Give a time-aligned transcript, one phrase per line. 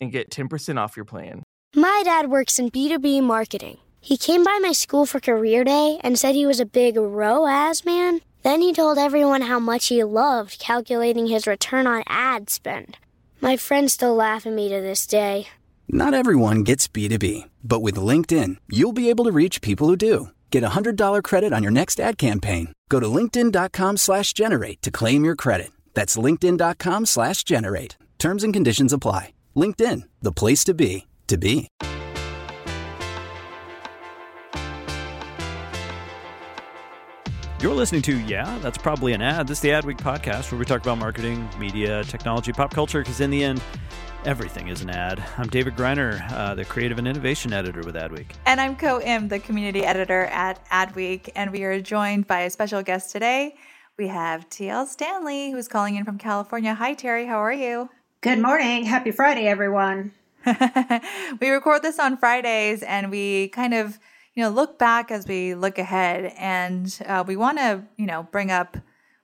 [0.00, 1.42] and get 10% off your plan.
[1.74, 3.78] My dad works in B2B marketing.
[4.00, 7.84] He came by my school for career day and said he was a big ROAS
[7.84, 8.20] man.
[8.42, 12.96] Then he told everyone how much he loved calculating his return on ad spend.
[13.40, 15.48] My friends still laugh at me to this day.
[15.88, 20.30] Not everyone gets B2B, but with LinkedIn, you'll be able to reach people who do.
[20.50, 22.72] Get a $100 credit on your next ad campaign.
[22.88, 25.70] Go to linkedin.com slash generate to claim your credit.
[25.94, 27.96] That's linkedin.com slash generate.
[28.18, 29.32] Terms and conditions apply.
[29.58, 31.68] LinkedIn, the place to be, to be.
[37.60, 39.48] You're listening to Yeah, that's probably an ad.
[39.48, 43.20] This is the Adweek podcast where we talk about marketing, media, technology, pop culture, because
[43.20, 43.60] in the end,
[44.24, 45.24] everything is an ad.
[45.36, 48.26] I'm David Griner, uh, the creative and innovation editor with Adweek.
[48.46, 51.30] And I'm Ko Im, the community editor at Adweek.
[51.34, 53.56] And we are joined by a special guest today.
[53.98, 56.74] We have TL Stanley, who's calling in from California.
[56.74, 57.26] Hi, Terry.
[57.26, 57.90] How are you?
[58.20, 58.84] Good morning.
[58.84, 60.10] Happy Friday, everyone.
[61.40, 64.00] we record this on Fridays and we kind of,
[64.34, 66.34] you know, look back as we look ahead.
[66.36, 68.76] And uh, we want to, you know, bring up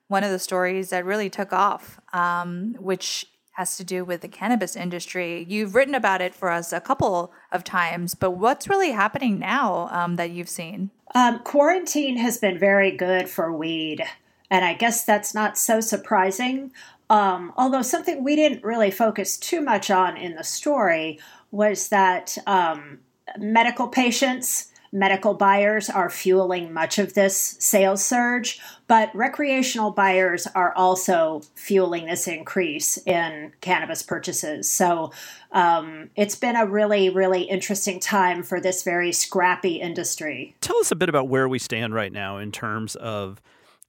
[0.06, 4.28] one of the stories that really took off, um, which has to do with the
[4.28, 5.44] cannabis industry.
[5.48, 9.88] You've written about it for us a couple of times, but what's really happening now
[9.90, 10.92] um, that you've seen?
[11.16, 14.04] Um, quarantine has been very good for weed.
[14.50, 16.70] And I guess that's not so surprising.
[17.10, 21.18] Um, although something we didn't really focus too much on in the story
[21.50, 22.98] was that um,
[23.38, 30.72] medical patients, medical buyers are fueling much of this sales surge, but recreational buyers are
[30.74, 34.70] also fueling this increase in cannabis purchases.
[34.70, 35.12] So
[35.52, 40.54] um, it's been a really, really interesting time for this very scrappy industry.
[40.60, 43.42] Tell us a bit about where we stand right now in terms of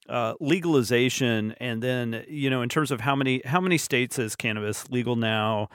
[0.10, 4.36] uh, legalization, and then you know, in terms of how many how many states is
[4.36, 5.70] cannabis legal now?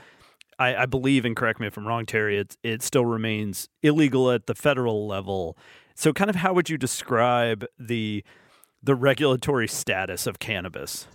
[0.59, 2.39] I, I believe, and correct me if I'm wrong, Terry.
[2.39, 5.57] It it still remains illegal at the federal level.
[5.95, 8.25] So, kind of, how would you describe the
[8.83, 11.07] the regulatory status of cannabis?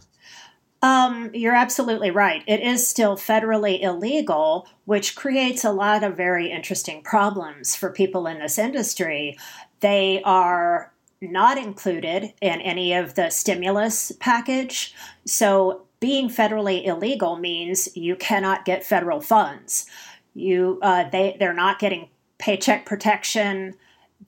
[0.82, 2.44] Um, you're absolutely right.
[2.46, 8.28] It is still federally illegal, which creates a lot of very interesting problems for people
[8.28, 9.38] in this industry.
[9.80, 14.94] They are not included in any of the stimulus package.
[15.26, 19.86] So being federally illegal means you cannot get federal funds.
[20.34, 23.76] You uh, they they're not getting paycheck protection.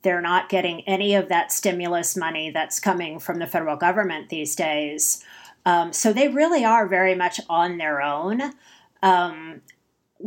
[0.02, 4.56] They're not getting any of that stimulus money that's coming from the federal government these
[4.56, 5.22] days.
[5.66, 8.54] Um, so they really are very much on their own.
[9.02, 9.60] Um,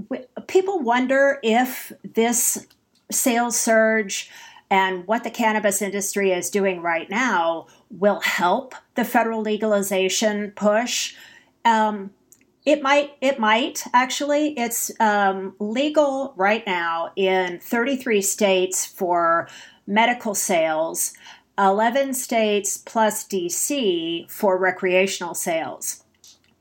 [0.09, 2.67] w- people wonder if this
[3.11, 4.29] sales surge
[4.71, 11.13] and what the cannabis industry is doing right now will help the federal legalization push.
[11.65, 12.11] Um,
[12.65, 13.11] it might.
[13.19, 14.57] It might actually.
[14.57, 19.49] It's um, legal right now in 33 states for
[19.85, 21.13] medical sales,
[21.57, 26.03] 11 states plus DC for recreational sales.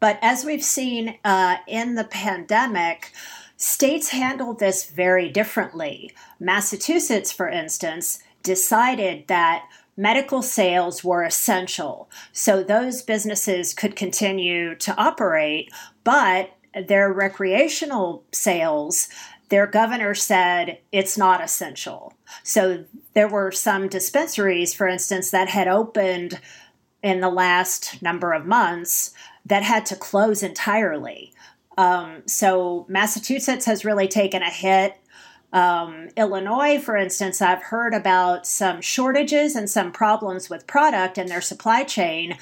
[0.00, 3.12] But as we've seen uh, in the pandemic,
[3.60, 6.10] States handled this very differently.
[6.40, 9.68] Massachusetts, for instance, decided that
[9.98, 12.08] medical sales were essential.
[12.32, 15.70] So those businesses could continue to operate,
[16.04, 16.56] but
[16.88, 19.10] their recreational sales,
[19.50, 22.14] their governor said it's not essential.
[22.42, 26.40] So there were some dispensaries, for instance, that had opened
[27.02, 29.12] in the last number of months
[29.44, 31.34] that had to close entirely.
[31.80, 34.98] Um, so Massachusetts has really taken a hit.
[35.50, 41.28] Um, Illinois, for instance, I've heard about some shortages and some problems with product in
[41.28, 42.36] their supply chain,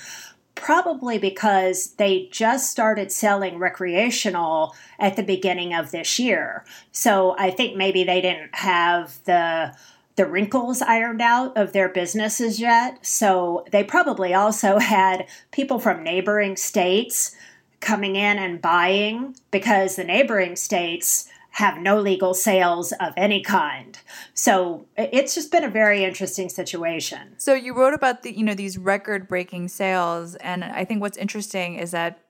[0.56, 6.64] probably because they just started selling recreational at the beginning of this year.
[6.90, 9.72] So I think maybe they didn't have the
[10.16, 13.06] the wrinkles ironed out of their businesses yet.
[13.06, 17.36] So they probably also had people from neighboring states
[17.80, 23.98] coming in and buying because the neighboring states have no legal sales of any kind.
[24.34, 27.34] So it's just been a very interesting situation.
[27.38, 31.18] So you wrote about the you know these record breaking sales and I think what's
[31.18, 32.20] interesting is that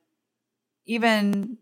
[0.87, 1.59] even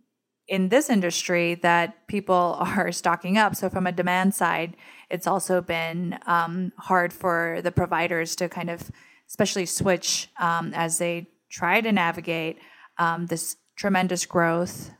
[0.49, 3.57] in this industry that people are stocking up.
[3.57, 4.77] So from a demand side,
[5.11, 8.91] it's also been um, hard for the providers to kind of
[9.29, 12.59] especially switch um, as they try to navigate
[12.99, 14.91] um, this tremendous growth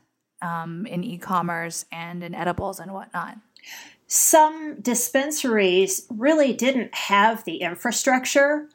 [0.41, 3.37] um, in e-commerce and in edibles and whatnot.
[4.05, 8.69] Some dispensaries really didn't have the infrastructure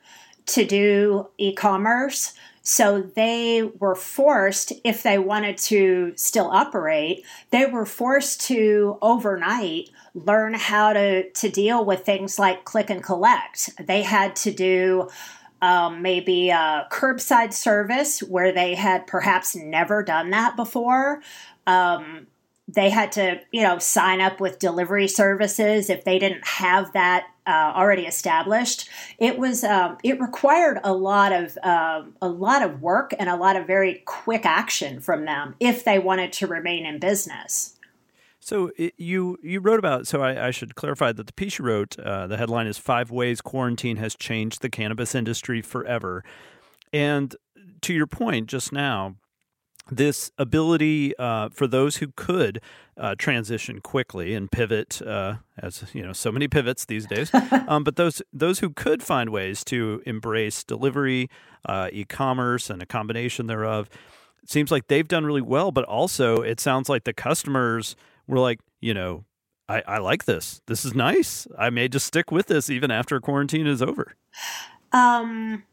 [0.47, 2.35] to do e-commerce.
[2.65, 9.91] So they were forced, if they wanted to still operate, they were forced to overnight
[10.15, 13.71] learn how to, to deal with things like click and collect.
[13.85, 15.09] They had to do
[15.63, 21.23] um, maybe a curbside service where they had perhaps never done that before.
[21.67, 22.27] Um,
[22.69, 27.27] they had to, you know, sign up with delivery services if they didn't have that
[27.47, 28.89] uh, already established.
[29.19, 33.37] It was um, it required a lot of uh, a lot of work and a
[33.37, 37.72] lot of very quick action from them if they wanted to remain in business.
[38.45, 40.09] So it, you you wrote about.
[40.09, 41.97] So I, I, should clarify that the piece you wrote.
[41.97, 46.25] Uh, the headline is Five Ways Quarantine Has Changed the Cannabis Industry Forever,"
[46.93, 47.37] and
[47.83, 49.15] to your point just now,
[49.91, 52.61] this ability uh, for those who could
[52.97, 57.31] uh, transition quickly and pivot, uh, as you know, so many pivots these days.
[57.69, 61.31] um, but those those who could find ways to embrace delivery,
[61.65, 63.89] uh, e-commerce, and a combination thereof,
[64.43, 65.71] it seems like they've done really well.
[65.71, 67.95] But also, it sounds like the customers
[68.27, 69.25] were like, you know,
[69.69, 70.61] I, I like this.
[70.67, 71.47] This is nice.
[71.59, 74.15] I may just stick with this even after quarantine is over.
[74.93, 75.65] Um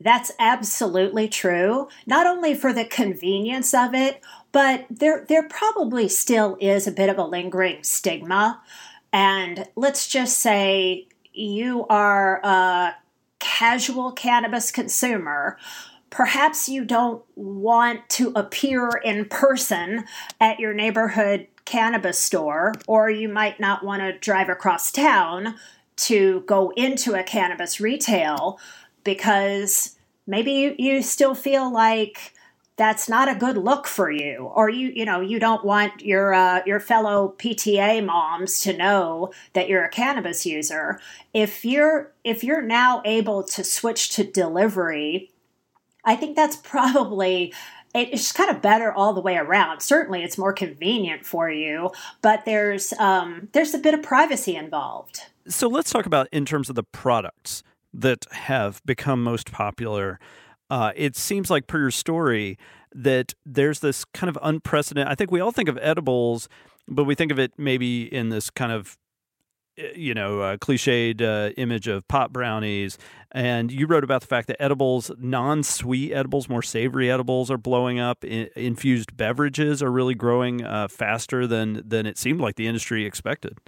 [0.00, 1.88] that's absolutely true.
[2.06, 4.20] Not only for the convenience of it,
[4.52, 8.60] but there there probably still is a bit of a lingering stigma.
[9.12, 12.96] And let's just say you are a
[13.38, 15.58] casual cannabis consumer.
[16.10, 20.04] Perhaps you don't want to appear in person
[20.40, 25.54] at your neighborhood cannabis store, or you might not want to drive across town
[25.96, 28.58] to go into a cannabis retail
[29.04, 32.32] because maybe you, you still feel like
[32.76, 36.32] that's not a good look for you or you you know you don't want your
[36.32, 40.98] uh, your fellow PTA moms to know that you're a cannabis user.
[41.34, 45.30] If you're if you're now able to switch to delivery
[46.08, 47.52] I think that's probably
[47.94, 49.80] it's kind of better all the way around.
[49.80, 51.90] Certainly, it's more convenient for you,
[52.22, 55.20] but there's um, there's a bit of privacy involved.
[55.48, 57.62] So let's talk about in terms of the products
[57.94, 60.20] that have become most popular.
[60.70, 62.58] Uh, it seems like per your story
[62.94, 65.10] that there's this kind of unprecedented.
[65.10, 66.48] I think we all think of edibles,
[66.86, 68.98] but we think of it maybe in this kind of
[69.94, 72.98] you know uh, cliched uh, image of pot brownies.
[73.30, 77.98] And you wrote about the fact that edibles, non-sweet edibles, more savory edibles, are blowing
[77.98, 78.24] up.
[78.24, 83.58] Infused beverages are really growing uh, faster than than it seemed like the industry expected.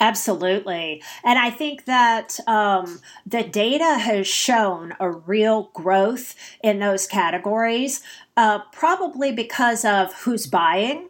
[0.00, 1.02] Absolutely.
[1.24, 8.00] And I think that um, the data has shown a real growth in those categories,
[8.36, 11.08] uh, probably because of who's buying.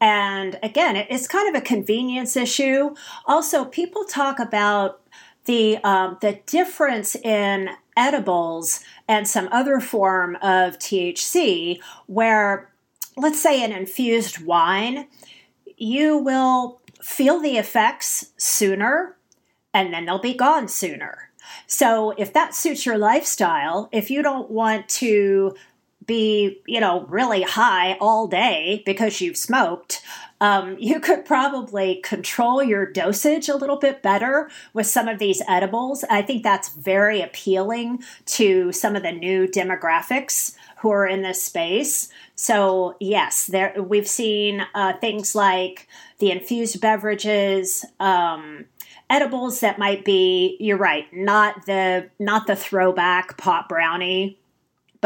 [0.00, 2.94] And again, it's kind of a convenience issue.
[3.26, 5.00] Also, people talk about
[5.46, 12.70] the um, the difference in edibles and some other form of THC, where
[13.16, 15.06] let's say an infused wine,
[15.76, 19.16] you will feel the effects sooner
[19.72, 21.30] and then they'll be gone sooner.
[21.66, 25.54] So if that suits your lifestyle, if you don't want to
[26.06, 30.02] be, you know, really high all day because you've smoked,
[30.40, 35.42] um, you could probably control your dosage a little bit better with some of these
[35.48, 36.04] edibles.
[36.10, 41.42] I think that's very appealing to some of the new demographics who are in this
[41.42, 42.10] space.
[42.34, 48.66] So yes, there we've seen uh, things like the infused beverages, um,
[49.08, 50.56] edibles that might be.
[50.60, 54.38] You're right, not the not the throwback pot brownie,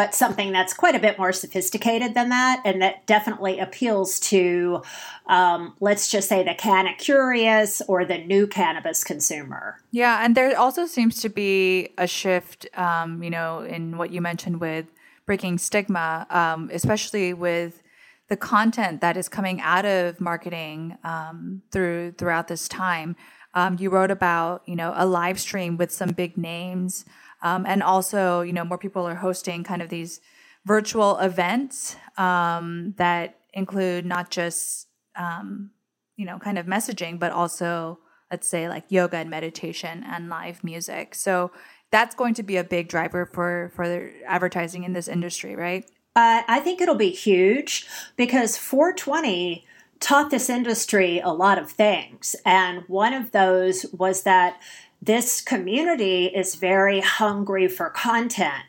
[0.01, 4.83] but something that's quite a bit more sophisticated than that, and that definitely appeals to,
[5.27, 9.77] um, let's just say, the canna curious or the new cannabis consumer.
[9.91, 14.23] Yeah, and there also seems to be a shift, um, you know, in what you
[14.23, 14.87] mentioned with
[15.27, 17.83] breaking stigma, um, especially with
[18.29, 23.17] the content that is coming out of marketing um, through throughout this time.
[23.53, 27.05] Um, you wrote about, you know, a live stream with some big names.
[27.43, 30.21] Um, and also, you know, more people are hosting kind of these
[30.65, 35.71] virtual events um, that include not just, um,
[36.17, 37.99] you know, kind of messaging, but also,
[38.31, 41.15] let's say, like yoga and meditation and live music.
[41.15, 41.51] So
[41.91, 45.85] that's going to be a big driver for for advertising in this industry, right?
[46.17, 49.65] Uh, I think it'll be huge because 420
[50.01, 52.35] taught this industry a lot of things.
[52.45, 54.61] And one of those was that
[55.03, 58.65] this community is very hungry for content.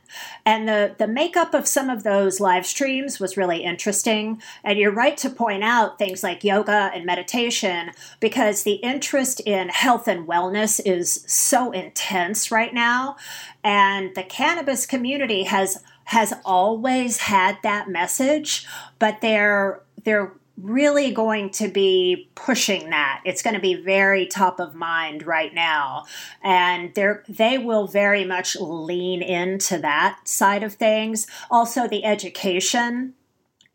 [0.46, 4.42] And the, the makeup of some of those live streams was really interesting.
[4.64, 9.70] And you're right to point out things like yoga and meditation because the interest in
[9.70, 13.18] health and wellness is so intense right now.
[13.64, 18.68] And the cannabis community has has always had that message,
[19.00, 23.22] but they're they're really going to be pushing that.
[23.26, 26.06] It's going to be very top of mind right now.
[26.44, 31.28] And they they will very much lean into that side of things.
[31.50, 33.14] Also the education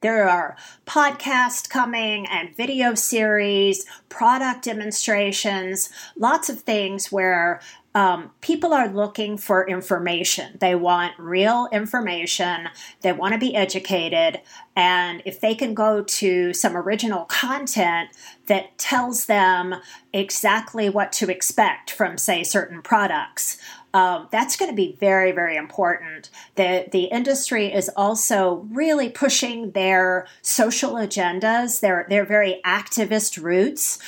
[0.02, 0.56] there are
[0.86, 7.60] podcasts coming and video series, product demonstrations, lots of things where
[7.96, 10.58] um, people are looking for information.
[10.60, 12.68] They want real information.
[13.00, 14.42] They want to be educated.
[14.76, 18.10] And if they can go to some original content
[18.48, 19.76] that tells them
[20.12, 23.56] exactly what to expect from, say, certain products,
[23.94, 26.28] um, that's going to be very, very important.
[26.56, 33.98] The, the industry is also really pushing their social agendas, their, their very activist roots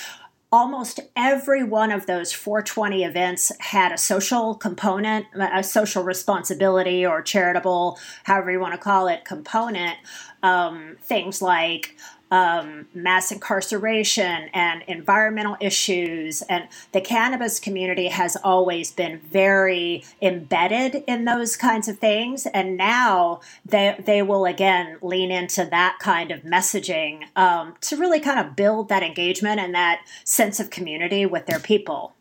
[0.50, 7.20] almost every one of those 420 events had a social component, a social responsibility or
[7.20, 9.96] charitable, however you want to call it, component.
[10.42, 11.96] Um, things like
[12.30, 16.42] um, mass incarceration and environmental issues.
[16.42, 22.46] And the cannabis community has always been very embedded in those kinds of things.
[22.46, 28.20] And now they, they will again lean into that kind of messaging um, to really
[28.20, 32.14] kind of build that engagement and that sense of community with their people.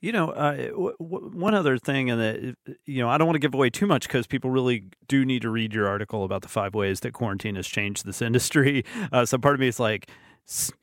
[0.00, 3.36] You know, uh, w- w- one other thing, and that you know, I don't want
[3.36, 6.42] to give away too much because people really do need to read your article about
[6.42, 8.84] the five ways that quarantine has changed this industry.
[9.12, 10.10] Uh, so part of me is like,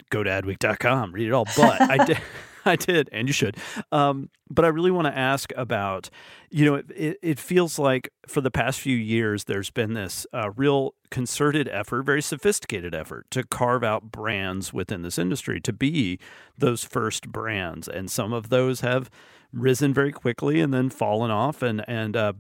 [0.09, 1.45] go to adweek.com, read it all.
[1.57, 2.17] But I did.
[2.65, 3.57] I did, and you should.
[3.91, 6.09] Um, but I really want to ask about,
[6.49, 10.51] you know, it, it feels like for the past few years, there's been this uh,
[10.55, 16.19] real concerted effort, very sophisticated effort to carve out brands within this industry to be
[16.57, 17.87] those first brands.
[17.87, 19.09] And some of those have
[19.51, 22.33] risen very quickly and then fallen off and, and, uh,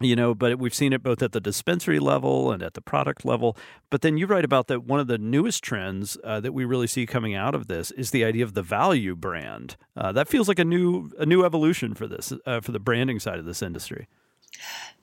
[0.00, 3.24] you know but we've seen it both at the dispensary level and at the product
[3.24, 3.56] level.
[3.90, 6.86] But then you write about that one of the newest trends uh, that we really
[6.86, 9.76] see coming out of this is the idea of the value brand.
[9.96, 13.20] Uh, that feels like a new a new evolution for this uh, for the branding
[13.20, 14.08] side of this industry.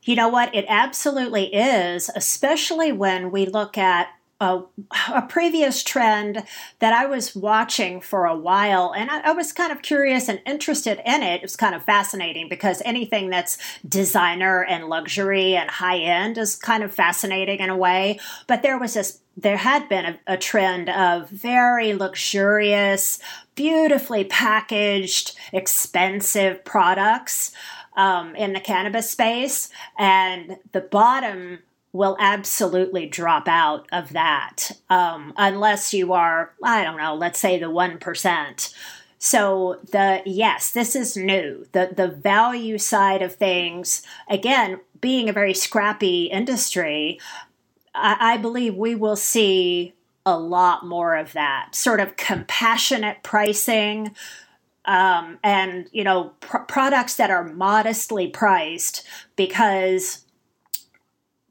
[0.03, 0.53] You know what?
[0.55, 4.61] It absolutely is especially when we look at a,
[5.13, 6.43] a, previous trend
[6.79, 10.39] that I was watching for a while, and I, I, was kind of curious and
[10.45, 11.37] interested in it.
[11.37, 16.55] It was kind of fascinating because anything that's designer and luxury and high end is
[16.55, 18.19] kind of fascinating in a way.
[18.45, 23.19] But there was this, there had been a, a trend of very luxurious,
[23.55, 27.51] beautifully packaged, expensive products.
[27.95, 31.63] Um, in the cannabis space, and the bottom
[31.93, 37.57] will absolutely drop out of that um, unless you are, I don't know, let's say
[37.57, 38.73] the 1%.
[39.19, 41.65] So the yes, this is new.
[41.71, 47.19] The the value side of things, again, being a very scrappy industry,
[47.95, 49.93] I, I believe we will see
[50.25, 54.15] a lot more of that sort of compassionate pricing.
[54.85, 60.23] Um, and you know pr- products that are modestly priced because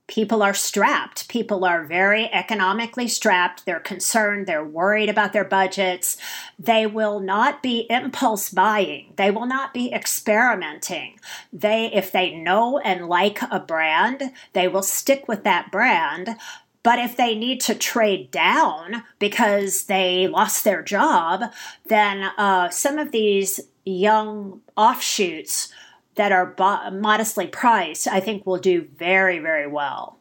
[0.09, 1.29] people are strapped.
[1.29, 3.67] People are very economically strapped.
[3.67, 4.47] They're concerned.
[4.47, 6.17] They're worried about their budgets.
[6.59, 9.13] They will not be impulse buying.
[9.17, 11.19] They will not be experimenting.
[11.53, 16.37] They, if they know and like a brand, they will stick with that brand.
[16.85, 21.53] But if they need to trade down because they lost their job,
[21.87, 25.73] then uh, some of these young offshoots
[26.17, 30.19] that are bo- modestly priced, I think will do very, very well.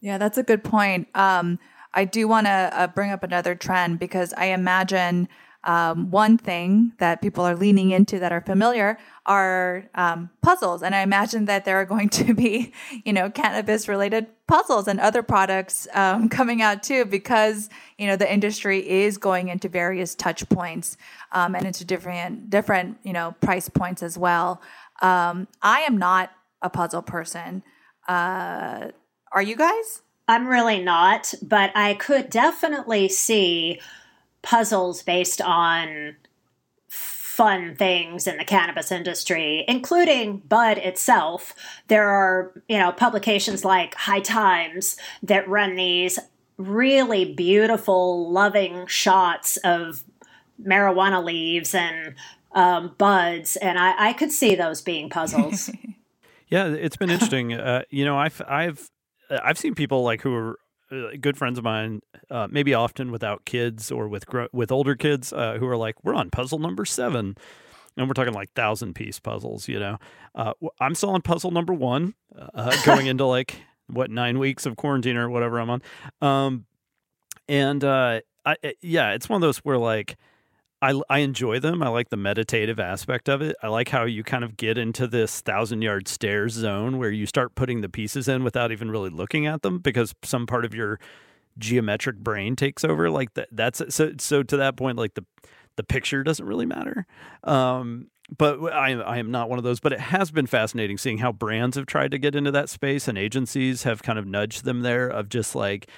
[0.00, 1.08] Yeah, that's a good point.
[1.14, 1.58] Um,
[1.92, 5.28] I do want to uh, bring up another trend because I imagine
[5.64, 10.82] um, one thing that people are leaning into that are familiar are um, puzzles.
[10.82, 12.72] And I imagine that there are going to be,
[13.04, 18.16] you know, cannabis related puzzles and other products um, coming out too, because, you know,
[18.16, 20.96] the industry is going into various touch points
[21.32, 24.62] um, and into different, different, you know, price points as well.
[25.00, 27.62] Um, I am not a puzzle person.
[28.08, 28.88] Uh,
[29.32, 30.02] are you guys?
[30.28, 33.80] I'm really not, but I could definitely see
[34.42, 36.16] puzzles based on
[36.88, 41.54] fun things in the cannabis industry, including Bud itself.
[41.88, 46.18] There are, you know, publications like High Times that run these
[46.58, 50.02] really beautiful, loving shots of
[50.62, 52.14] marijuana leaves and
[52.52, 55.70] um, buds, and I, I could see those being puzzles.
[56.48, 57.52] yeah, it's been interesting.
[57.60, 58.90] Uh, you know, I've I've
[59.30, 60.58] I've seen people like who are
[60.90, 64.94] uh, good friends of mine, uh, maybe often without kids or with gro- with older
[64.96, 67.36] kids, uh, who are like, "We're on puzzle number seven.
[67.96, 69.68] and we're talking like thousand piece puzzles.
[69.68, 69.98] You know,
[70.34, 72.14] uh, I'm still on puzzle number one,
[72.54, 73.56] uh, going into like
[73.88, 75.82] what nine weeks of quarantine or whatever I'm on,
[76.22, 76.66] um,
[77.48, 78.22] and I,
[78.80, 80.16] yeah, it's one of those where like
[80.82, 81.82] I, I enjoy them.
[81.82, 83.54] I like the meditative aspect of it.
[83.62, 87.26] I like how you kind of get into this thousand yard stairs zone where you
[87.26, 90.74] start putting the pieces in without even really looking at them because some part of
[90.74, 90.98] your
[91.58, 93.10] geometric brain takes over.
[93.10, 94.12] Like that, that's so.
[94.18, 95.24] So to that point, like the
[95.76, 97.06] the picture doesn't really matter.
[97.44, 99.80] Um, but I, I am not one of those.
[99.80, 103.06] But it has been fascinating seeing how brands have tried to get into that space
[103.06, 105.90] and agencies have kind of nudged them there of just like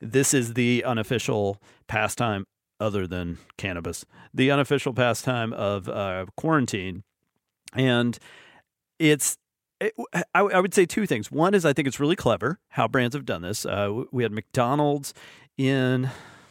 [0.00, 2.46] this is the unofficial pastime
[2.82, 7.04] other than cannabis, the unofficial pastime of uh, quarantine.
[7.74, 8.18] And
[8.98, 9.38] it's,
[9.80, 11.30] it, I, I, would say two things.
[11.30, 13.64] One is I think it's really clever how brands have done this.
[13.64, 15.14] Uh, we had McDonald's
[15.56, 16.10] in,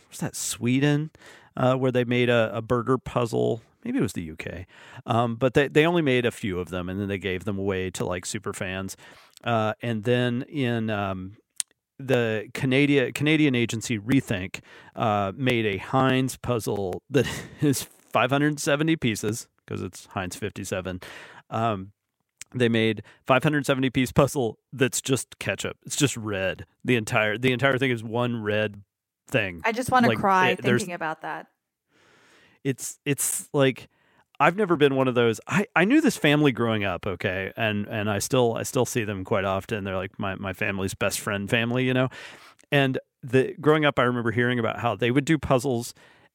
[0.09, 1.11] was that Sweden,
[1.55, 3.61] uh, where they made a, a, burger puzzle.
[3.83, 4.65] Maybe it was the UK,
[5.05, 7.57] um, but they, they only made a few of them and then they gave them
[7.57, 8.95] away to like super fans.
[9.43, 11.35] Uh, and then in um,
[12.07, 14.61] the Canadian Canadian agency Rethink
[14.95, 17.27] uh, made a Heinz puzzle that
[17.61, 21.01] is 570 pieces because it's Heinz 57.
[21.49, 21.91] Um,
[22.53, 25.77] they made 570 piece puzzle that's just ketchup.
[25.85, 26.65] It's just red.
[26.83, 28.81] The entire the entire thing is one red
[29.27, 29.61] thing.
[29.63, 31.47] I just want to like, cry it, thinking about that.
[32.63, 33.87] It's it's like
[34.41, 35.39] I've never been one of those.
[35.47, 39.03] I, I knew this family growing up, okay, and and I still I still see
[39.03, 39.83] them quite often.
[39.83, 42.09] They're like my my family's best friend family, you know.
[42.71, 45.93] And the growing up, I remember hearing about how they would do puzzles,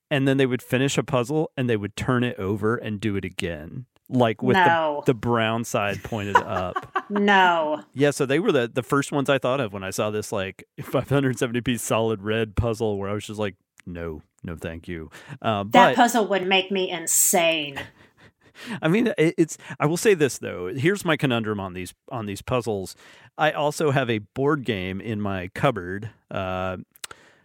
[0.08, 3.16] and then they would finish a puzzle and they would turn it over and do
[3.16, 5.02] it again, like with no.
[5.04, 7.06] the, the brown side pointed up.
[7.10, 7.82] no.
[7.92, 10.30] Yeah, so they were the the first ones I thought of when I saw this
[10.30, 15.10] like 570 piece solid red puzzle, where I was just like, no, no, thank you.
[15.42, 17.78] Uh, that puzzle would make me insane.
[18.82, 19.58] I mean, it's.
[19.78, 20.68] I will say this though.
[20.68, 22.96] Here's my conundrum on these on these puzzles.
[23.36, 26.78] I also have a board game in my cupboard, uh,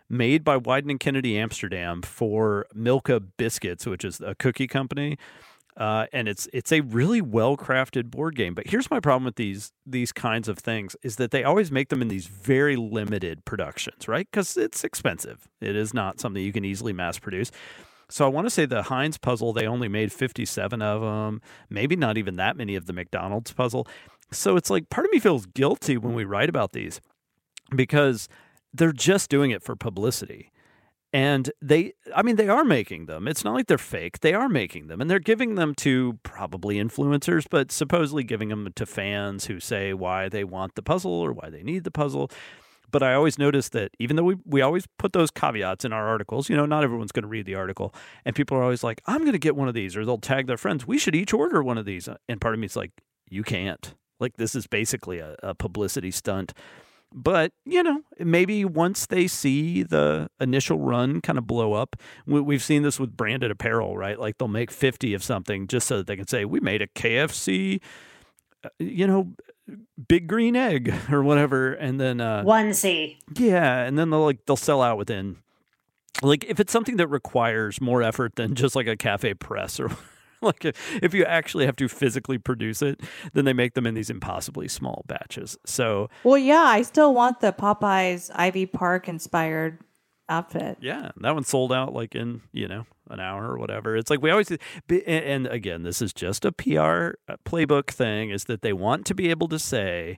[0.10, 5.18] made by Wieden and Kennedy Amsterdam for Milka Biscuits, which is a cookie company.
[5.78, 8.54] Uh, and it's it's a really well crafted board game.
[8.54, 11.90] But here's my problem with these these kinds of things is that they always make
[11.90, 14.28] them in these very limited productions, right?
[14.30, 15.48] Because it's expensive.
[15.62, 17.52] It is not something you can easily mass produce.
[18.10, 21.96] So I want to say the Heinz puzzle they only made 57 of them, maybe
[21.96, 23.88] not even that many of the McDonald's puzzle.
[24.32, 27.00] So it's like part of me feels guilty when we write about these
[27.74, 28.28] because
[28.74, 30.52] they're just doing it for publicity.
[31.14, 33.28] And they, I mean, they are making them.
[33.28, 34.22] It's not like they're fake.
[34.22, 35.02] They are making them.
[35.02, 39.94] And they're giving them to probably influencers, but supposedly giving them to fans who say
[39.94, 42.32] why they want the puzzle or why they need the puzzle.
[42.90, 46.08] But I always notice that even though we, we always put those caveats in our
[46.08, 47.94] articles, you know, not everyone's going to read the article.
[48.26, 50.48] And people are always like, I'm going to get one of these, or they'll tag
[50.48, 52.08] their friends, we should each order one of these.
[52.28, 52.92] And part of me is like,
[53.30, 53.96] you can't.
[54.20, 56.54] Like, this is basically a, a publicity stunt
[57.14, 61.96] but, you know, maybe once they see the initial run kind of blow up,
[62.26, 64.20] we, have seen this with branded apparel, right?
[64.20, 66.88] Like they'll make 50 of something just so that they can say, we made a
[66.88, 67.82] KFC,
[68.64, 69.34] uh, you know,
[70.08, 71.74] big green egg or whatever.
[71.74, 73.18] And then, uh, onesie.
[73.36, 73.82] Yeah.
[73.82, 75.38] And then they'll like, they'll sell out within,
[76.22, 79.96] like, if it's something that requires more effort than just like a CafePress or
[80.46, 80.66] like
[81.02, 83.02] if you actually have to physically produce it,
[83.34, 85.58] then they make them in these impossibly small batches.
[85.66, 89.80] So Well, yeah, I still want the Popeyes Ivy Park inspired
[90.30, 90.78] outfit.
[90.82, 93.96] Yeah, that one sold out like in, you know, an hour or whatever.
[93.96, 94.52] It's like we always
[95.08, 99.16] and again, this is just a PR uh, playbook thing is that they want to
[99.16, 100.18] be able to say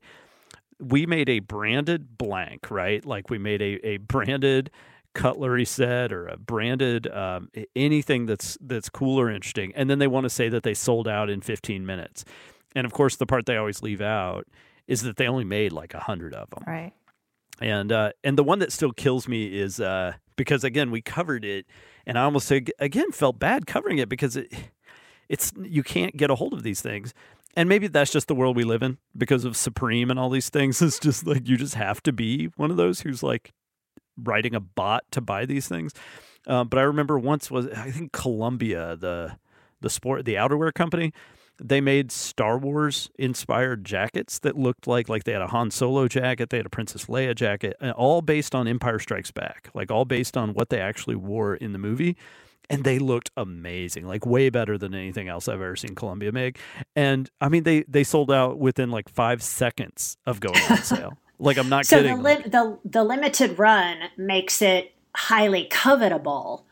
[0.79, 3.05] we made a branded blank, right?
[3.05, 4.71] Like we made a, a branded
[5.13, 10.07] cutlery set or a branded um, anything that's that's cool or interesting, and then they
[10.07, 12.25] want to say that they sold out in 15 minutes.
[12.75, 14.47] And of course, the part they always leave out
[14.87, 16.63] is that they only made like a hundred of them.
[16.65, 16.93] Right.
[17.61, 21.45] And uh, and the one that still kills me is uh, because again we covered
[21.45, 21.65] it,
[22.05, 24.51] and I almost again felt bad covering it because it
[25.29, 27.13] it's you can't get a hold of these things.
[27.55, 30.49] And maybe that's just the world we live in because of Supreme and all these
[30.49, 30.81] things.
[30.81, 33.53] It's just like you just have to be one of those who's like
[34.21, 35.93] writing a bot to buy these things.
[36.47, 39.37] Um, but I remember once was I think Columbia, the
[39.81, 41.13] the sport, the outerwear company,
[41.59, 46.07] they made Star Wars inspired jackets that looked like like they had a Han Solo
[46.07, 50.05] jacket, they had a Princess Leia jacket, all based on Empire Strikes Back, like all
[50.05, 52.17] based on what they actually wore in the movie.
[52.69, 56.59] And they looked amazing, like way better than anything else I've ever seen Columbia make.
[56.95, 61.17] And I mean, they they sold out within like five seconds of going on sale.
[61.39, 62.17] Like I'm not so kidding.
[62.17, 66.63] So the, the the limited run makes it highly covetable,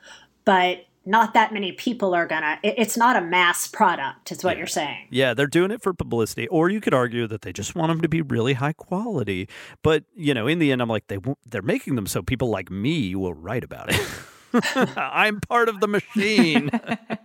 [0.46, 4.52] but not that many people are gonna it, it's not a mass product is what
[4.52, 4.58] yeah.
[4.60, 5.08] you're saying.
[5.10, 6.48] Yeah they're doing it for publicity.
[6.48, 9.50] Or you could argue that they just want them to be really high quality.
[9.82, 12.70] But you know in the end i'm like they they're making them so people like
[12.70, 14.02] me will write about it.
[14.98, 16.70] I'm part of the machine.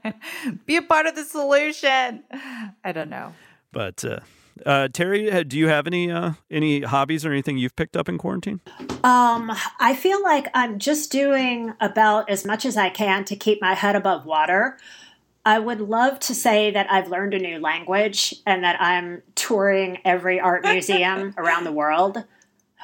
[0.66, 2.22] Be a part of the solution.
[2.84, 3.34] I don't know.
[3.72, 4.20] But uh
[4.64, 8.16] uh, Terry, do you have any uh, any hobbies or anything you've picked up in
[8.16, 8.60] quarantine?
[9.04, 13.60] Um, I feel like I'm just doing about as much as I can to keep
[13.60, 14.78] my head above water.
[15.44, 19.98] I would love to say that I've learned a new language and that I'm touring
[20.04, 22.24] every art museum around the world.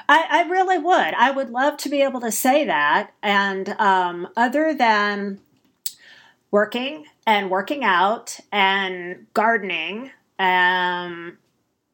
[0.09, 1.15] I, I, really would.
[1.15, 3.13] I would love to be able to say that.
[3.23, 5.41] And um, other than
[6.51, 11.39] working and working out and gardening, um,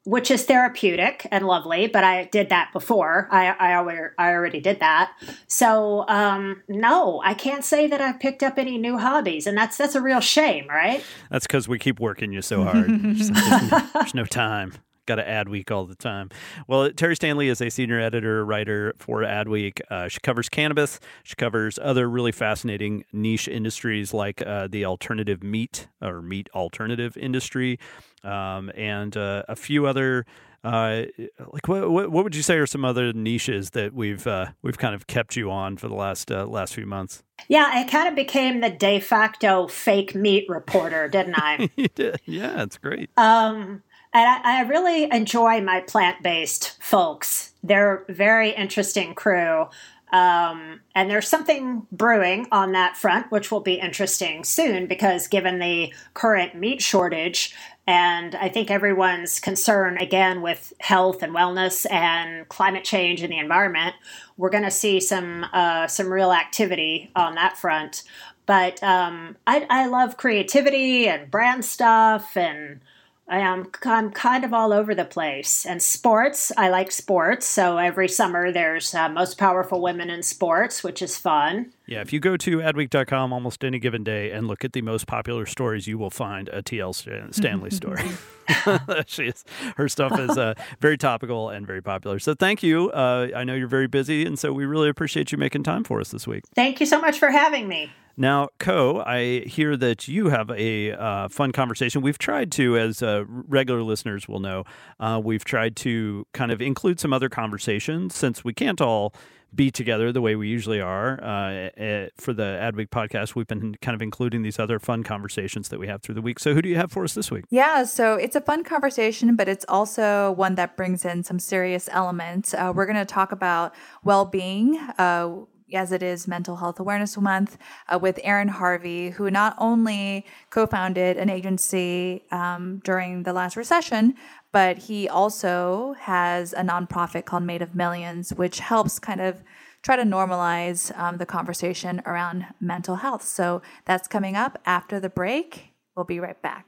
[0.09, 3.29] which is therapeutic and lovely, but I did that before.
[3.31, 5.13] I, I, already, I already did that.
[5.49, 9.77] So, um, no, I can't say that I've picked up any new hobbies, and that's
[9.77, 11.05] that's a real shame, right?
[11.31, 12.89] That's because we keep working you so hard.
[12.89, 13.31] there's,
[13.93, 14.73] there's no time
[15.09, 16.31] got to Adweek all the time.
[16.69, 19.81] Well, Terry Stanley is a senior editor writer for Adweek.
[19.91, 21.01] Uh, she covers cannabis.
[21.25, 27.17] She covers other really fascinating niche industries like uh, the alternative meat or meat alternative
[27.17, 27.79] industry,
[28.23, 30.27] um, and uh, a few other.
[30.65, 31.05] Uh,
[31.53, 34.77] like what, what, what would you say are some other niches that we've uh, we've
[34.77, 37.23] kind of kept you on for the last uh, last few months?
[37.47, 41.71] Yeah, I kind of became the de facto fake meat reporter, didn't I?
[41.77, 42.21] you did.
[42.25, 43.09] Yeah, it's great.
[43.17, 43.85] Um,
[44.19, 47.53] and I, I really enjoy my plant based folks.
[47.63, 49.69] They're very interesting crew.
[50.11, 55.59] Um, and there's something brewing on that front, which will be interesting soon because given
[55.59, 57.55] the current meat shortage,
[57.87, 63.39] and I think everyone's concern again with health and wellness and climate change and the
[63.39, 63.95] environment,
[64.37, 68.03] we're going to see some uh, some real activity on that front.
[68.47, 72.81] But um, I, I love creativity and brand stuff and
[73.29, 75.67] I am I'm kind of all over the place.
[75.67, 77.47] And sports, I like sports.
[77.47, 81.73] So every summer there's uh, most powerful women in sports, which is fun.
[81.87, 85.07] Yeah, if you go to adweek.com almost any given day and look at the most
[85.07, 88.03] popular stories, you will find a TL Stanley story.
[89.07, 89.45] she is,
[89.77, 92.19] her stuff is uh, very topical and very popular.
[92.19, 92.91] So thank you.
[92.91, 96.01] Uh, I know you're very busy, and so we really appreciate you making time for
[96.01, 96.45] us this week.
[96.55, 97.91] Thank you so much for having me.
[98.21, 102.03] Now, Ko, I hear that you have a uh, fun conversation.
[102.03, 104.65] We've tried to, as uh, regular listeners will know,
[104.99, 109.15] uh, we've tried to kind of include some other conversations since we can't all
[109.55, 111.23] be together the way we usually are.
[111.23, 115.79] Uh, for the Adweek podcast, we've been kind of including these other fun conversations that
[115.79, 116.41] we have through the week.
[116.41, 117.45] So, who do you have for us this week?
[117.51, 121.89] Yeah, so it's a fun conversation, but it's also one that brings in some serious
[121.93, 122.53] elements.
[122.53, 125.31] Uh, we're going to talk about well being uh,
[125.75, 130.67] as it is Mental Health Awareness Month, uh, with Aaron Harvey, who not only co
[130.67, 134.15] founded an agency um, during the last recession,
[134.53, 139.43] but he also has a nonprofit called Made of Millions, which helps kind of
[139.83, 143.23] try to normalize um, the conversation around mental health.
[143.23, 145.73] So that's coming up after the break.
[145.97, 146.68] We'll be right back.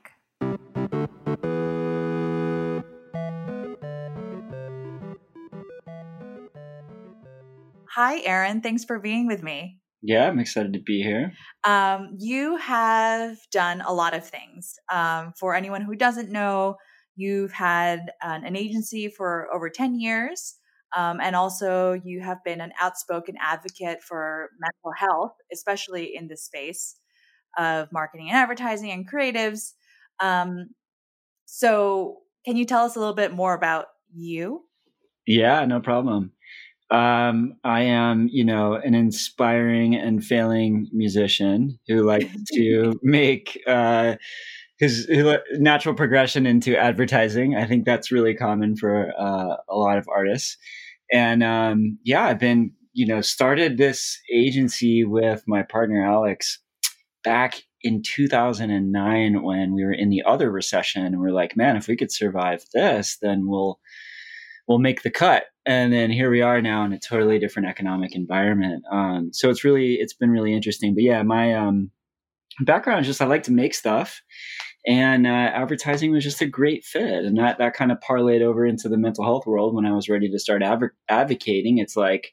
[7.95, 8.61] Hi, Aaron.
[8.61, 9.79] Thanks for being with me.
[10.01, 11.33] Yeah, I'm excited to be here.
[11.65, 14.75] Um, you have done a lot of things.
[14.93, 16.77] Um, for anyone who doesn't know,
[17.17, 20.55] you've had an, an agency for over 10 years.
[20.97, 26.37] Um, and also, you have been an outspoken advocate for mental health, especially in the
[26.37, 26.95] space
[27.59, 29.73] of marketing and advertising and creatives.
[30.21, 30.69] Um,
[31.47, 34.63] so, can you tell us a little bit more about you?
[35.27, 36.33] Yeah, no problem.
[36.91, 44.17] Um, I am, you know, an inspiring and failing musician who likes to make uh,
[44.79, 47.55] his, his, natural progression into advertising.
[47.55, 50.57] I think that's really common for uh, a lot of artists.
[51.13, 56.59] And um, yeah, I've been, you know, started this agency with my partner Alex
[57.23, 61.05] back in 2009 when we were in the other recession.
[61.05, 63.79] And we're like, man, if we could survive this, then we'll
[64.69, 65.45] we'll make the cut.
[65.67, 68.85] And then here we are now in a totally different economic environment.
[68.91, 70.95] Um, so it's really it's been really interesting.
[70.95, 71.91] But yeah, my um,
[72.61, 74.23] background is just I like to make stuff,
[74.87, 78.65] and uh, advertising was just a great fit, and that that kind of parlayed over
[78.65, 81.79] into the mental health world when I was ready to start adv- advocating.
[81.79, 82.33] It's like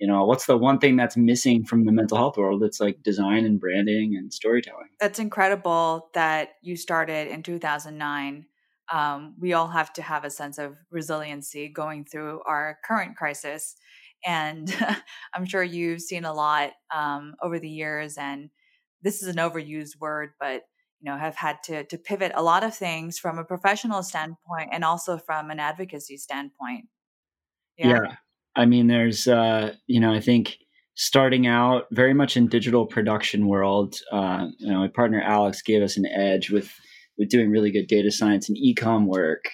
[0.00, 3.02] you know what's the one thing that's missing from the mental health world it's like
[3.02, 8.46] design and branding and storytelling that's incredible that you started in 2009
[8.92, 13.76] um, we all have to have a sense of resiliency going through our current crisis.
[14.24, 14.74] And
[15.34, 18.50] I'm sure you've seen a lot um, over the years, and
[19.02, 20.62] this is an overused word, but
[21.00, 24.68] you know, have had to to pivot a lot of things from a professional standpoint
[24.70, 26.86] and also from an advocacy standpoint.
[27.78, 28.16] Yeah, yeah.
[28.56, 30.58] I mean, there's, uh, you know, I think
[30.94, 35.82] starting out very much in digital production world, uh, you know, my partner Alex gave
[35.82, 36.70] us an edge with
[37.28, 39.44] doing really good data science and ecom work.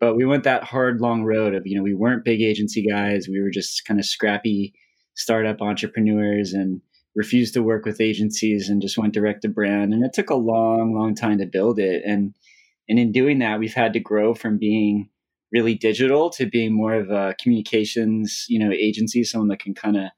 [0.00, 3.28] But we went that hard, long road of, you know, we weren't big agency guys.
[3.28, 4.74] We were just kind of scrappy
[5.14, 6.80] startup entrepreneurs and
[7.14, 9.94] refused to work with agencies and just went direct to brand.
[9.94, 12.02] And it took a long, long time to build it.
[12.04, 12.34] And
[12.88, 15.08] and in doing that, we've had to grow from being
[15.52, 19.96] really digital to being more of a communications, you know, agency, someone that can kind
[19.96, 20.10] of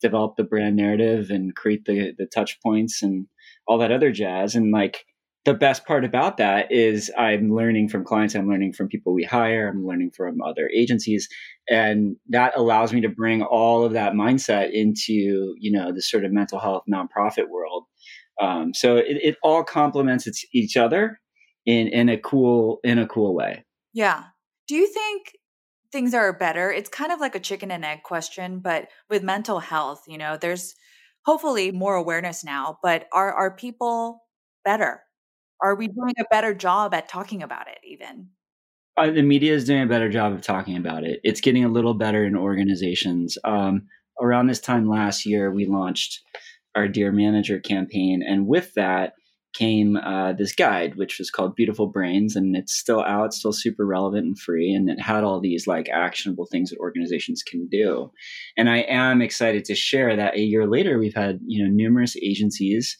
[0.00, 3.26] develop the brand narrative and create the the touch points and
[3.66, 4.54] all that other jazz.
[4.54, 5.04] And like
[5.44, 9.24] the best part about that is I'm learning from clients, I'm learning from people we
[9.24, 11.28] hire, I'm learning from other agencies,
[11.68, 16.24] and that allows me to bring all of that mindset into you know the sort
[16.24, 17.84] of mental health nonprofit world.
[18.40, 21.20] Um, so it, it all complements each other
[21.66, 23.64] in in a cool in a cool way.
[23.92, 24.24] Yeah.
[24.68, 25.32] Do you think
[25.90, 26.70] things are better?
[26.70, 30.36] It's kind of like a chicken and egg question, but with mental health, you know,
[30.36, 30.74] there's
[31.26, 34.22] hopefully more awareness now, but are are people
[34.64, 35.02] better?
[35.62, 38.28] Are we doing a better job at talking about it even?
[38.96, 41.20] Uh, the media is doing a better job of talking about it.
[41.22, 43.38] It's getting a little better in organizations.
[43.44, 43.86] Um,
[44.20, 46.20] around this time last year, we launched
[46.74, 48.22] our Dear Manager campaign.
[48.26, 49.14] And with that
[49.54, 52.36] came uh, this guide, which was called Beautiful Brains.
[52.36, 54.72] And it's still out, still super relevant and free.
[54.72, 58.10] And it had all these like actionable things that organizations can do.
[58.56, 62.16] And I am excited to share that a year later, we've had, you know, numerous
[62.16, 62.96] agencies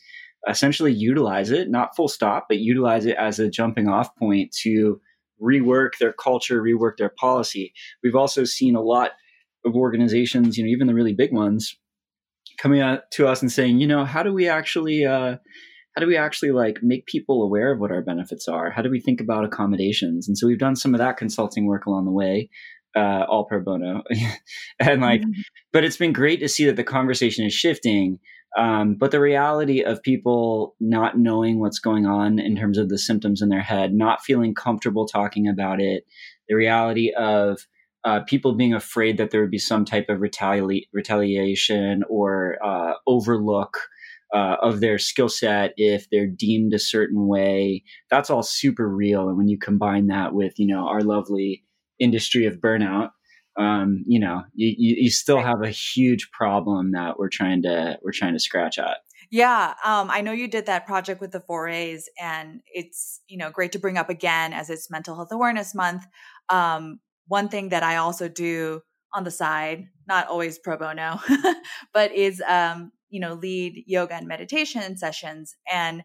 [0.48, 5.00] essentially utilize it, not full stop, but utilize it as a jumping off point to
[5.40, 7.72] rework their culture, rework their policy.
[8.02, 9.12] We've also seen a lot
[9.64, 11.76] of organizations, you know, even the really big ones,
[12.58, 15.36] coming out to us and saying, you know, how do we actually, uh,
[15.94, 18.70] how do we actually like make people aware of what our benefits are?
[18.70, 20.26] How do we think about accommodations?
[20.26, 22.50] And so we've done some of that consulting work along the way,
[22.96, 24.02] uh, all pro bono,
[24.80, 25.40] and like, mm-hmm.
[25.72, 28.18] but it's been great to see that the conversation is shifting
[28.56, 32.98] um, but the reality of people not knowing what's going on in terms of the
[32.98, 36.04] symptoms in their head, not feeling comfortable talking about it,
[36.48, 37.66] the reality of
[38.04, 42.94] uh, people being afraid that there would be some type of retali- retaliation or uh,
[43.06, 43.78] overlook
[44.34, 47.82] uh, of their skill set if they're deemed a certain way.
[48.10, 49.28] That's all super real.
[49.28, 51.64] And when you combine that with, you know, our lovely
[51.98, 53.10] industry of burnout,
[53.58, 58.12] um, you know, you, you, still have a huge problem that we're trying to we're
[58.12, 58.98] trying to scratch at.
[59.30, 63.50] Yeah, um, I know you did that project with the 4As, and it's you know
[63.50, 66.04] great to bring up again as it's Mental Health Awareness Month.
[66.48, 68.80] Um, one thing that I also do
[69.14, 71.20] on the side, not always pro bono,
[71.94, 75.54] but is um, you know lead yoga and meditation sessions.
[75.70, 76.02] And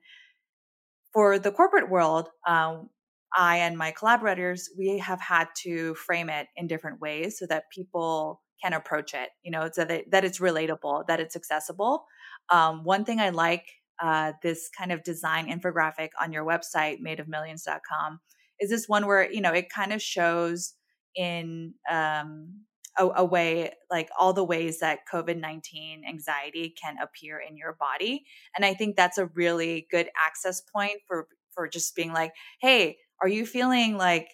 [1.14, 2.90] for the corporate world, um,
[3.38, 7.69] I and my collaborators, we have had to frame it in different ways so that
[7.71, 12.06] people can approach it, you know, so that, that it's relatable, that it's accessible.
[12.50, 13.67] Um, one thing I like
[14.02, 18.19] uh, this kind of design infographic on your website, madeofmillions.com,
[18.60, 20.73] is this one where, you know, it kind of shows
[21.15, 22.62] in um,
[22.97, 27.78] a, a, way, like all the ways that COVID 19 anxiety can appear in your
[27.80, 28.26] body.
[28.56, 32.97] And I think that's a really good access point for, for just being like, hey,
[33.21, 34.30] are you feeling like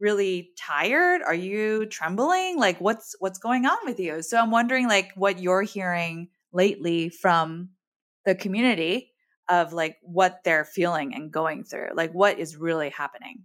[0.00, 1.22] really tired?
[1.22, 2.58] Are you trembling?
[2.58, 4.22] Like what's what's going on with you?
[4.22, 7.70] So i'm wondering like what you're hearing lately from
[8.24, 9.10] the community
[9.48, 13.42] of like what they're feeling and going through like what is really happening?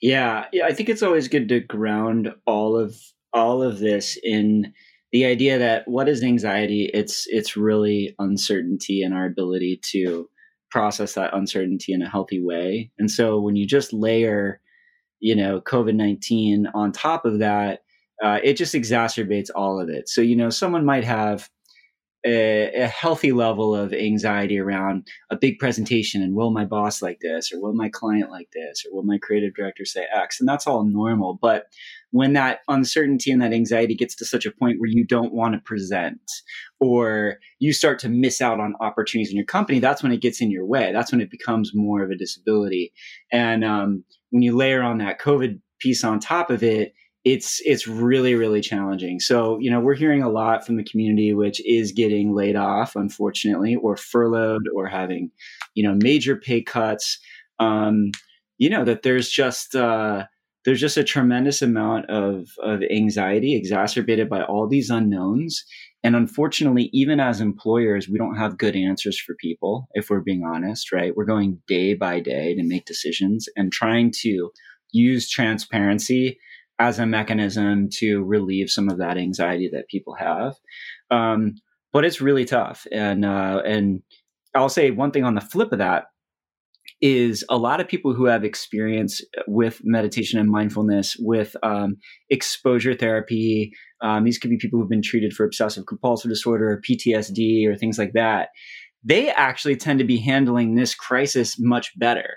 [0.00, 2.96] Yeah yeah i think it's always good to ground all of
[3.32, 4.72] all of this in
[5.14, 6.90] the idea that what is anxiety?
[6.92, 10.28] It's it's really uncertainty and our ability to
[10.74, 12.90] process that uncertainty in a healthy way.
[12.98, 14.60] And so when you just layer,
[15.20, 17.84] you know, COVID nineteen on top of that,
[18.24, 20.08] uh, it just exacerbates all of it.
[20.08, 21.48] So you know, someone might have
[22.24, 27.18] a, a, healthy level of anxiety around a big presentation and will my boss like
[27.20, 30.40] this or will my client like this or will my creative director say x?
[30.40, 31.38] And that's all normal.
[31.40, 31.66] But
[32.12, 35.54] when that uncertainty and that anxiety gets to such a point where you don't want
[35.54, 36.30] to present
[36.80, 40.40] or you start to miss out on opportunities in your company that's when it gets
[40.40, 40.92] in your way.
[40.92, 42.92] That's when it becomes more of a disability.
[43.32, 47.88] And um, when you layer on that covid piece on top of it it's it's
[47.88, 49.18] really really challenging.
[49.18, 52.96] So you know we're hearing a lot from the community, which is getting laid off,
[52.96, 55.30] unfortunately, or furloughed, or having
[55.74, 57.18] you know major pay cuts.
[57.58, 58.10] Um,
[58.58, 60.24] you know that there's just uh,
[60.64, 65.64] there's just a tremendous amount of of anxiety exacerbated by all these unknowns.
[66.02, 70.44] And unfortunately, even as employers, we don't have good answers for people, if we're being
[70.44, 71.16] honest, right?
[71.16, 74.50] We're going day by day to make decisions and trying to
[74.92, 76.38] use transparency
[76.78, 80.54] as a mechanism to relieve some of that anxiety that people have.
[81.10, 81.54] Um,
[81.92, 82.86] but it's really tough.
[82.90, 84.02] And uh, and
[84.54, 86.04] I'll say one thing on the flip of that
[87.00, 91.96] is a lot of people who have experience with meditation and mindfulness, with um,
[92.30, 93.72] exposure therapy.
[94.00, 97.76] Um, these could be people who've been treated for obsessive compulsive disorder, or PTSD, or
[97.76, 98.48] things like that.
[99.02, 102.34] They actually tend to be handling this crisis much better.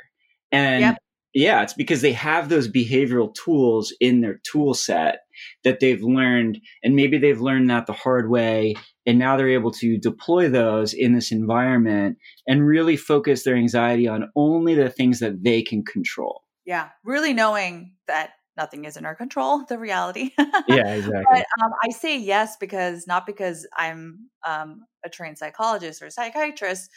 [0.52, 0.97] And yep.
[1.38, 5.19] Yeah, it's because they have those behavioral tools in their tool set
[5.63, 8.73] that they've learned, and maybe they've learned that the hard way,
[9.06, 14.08] and now they're able to deploy those in this environment and really focus their anxiety
[14.08, 16.41] on only the things that they can control.
[16.65, 20.32] Yeah, really knowing that nothing is in our control, the reality.
[20.67, 21.23] yeah, exactly.
[21.30, 26.89] But um, I say yes because not because I'm um, a trained psychologist or psychiatrist,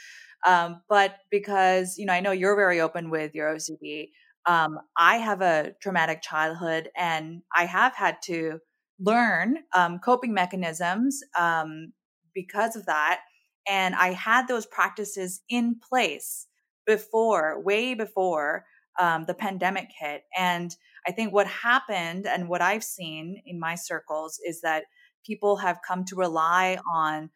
[0.46, 4.08] um, but because you know I know you're very open with your OCD
[4.50, 8.58] um, I have a traumatic childhood and I have had to
[8.98, 11.92] learn um, coping mechanisms um,
[12.34, 13.20] because of that.
[13.68, 16.48] And I had those practices in place
[16.84, 18.64] before, way before
[18.98, 20.22] um, the pandemic hit.
[20.36, 20.74] And
[21.06, 24.82] I think what happened and what I've seen in my circles is that
[25.24, 27.30] people have come to rely on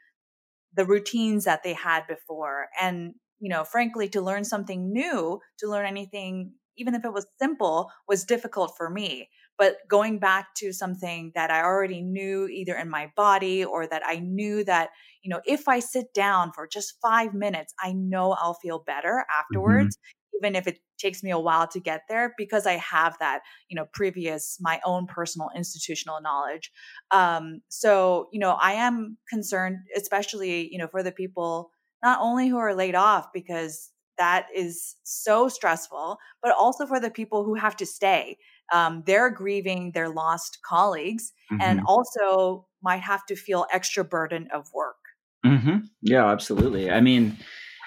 [0.75, 2.67] the routines that they had before.
[2.81, 7.27] And, you know, frankly, to learn something new, to learn anything even if it was
[7.39, 9.29] simple, was difficult for me.
[9.57, 14.03] But going back to something that I already knew either in my body or that
[14.05, 14.91] I knew that,
[15.23, 19.25] you know, if I sit down for just five minutes, I know I'll feel better
[19.25, 19.41] mm-hmm.
[19.41, 19.97] afterwards.
[19.97, 23.41] Mm-hmm even if it takes me a while to get there because i have that
[23.69, 26.73] you know previous my own personal institutional knowledge
[27.11, 31.71] um so you know i am concerned especially you know for the people
[32.03, 37.11] not only who are laid off because that is so stressful, but also for the
[37.11, 38.37] people who have to stay.
[38.73, 41.61] Um, they're grieving their lost colleagues mm-hmm.
[41.61, 44.97] and also might have to feel extra burden of work.
[45.45, 45.79] Mm-hmm.
[46.03, 46.91] Yeah, absolutely.
[46.91, 47.37] I mean,